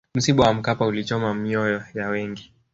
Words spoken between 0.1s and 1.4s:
msiba wa mkapa ulichoma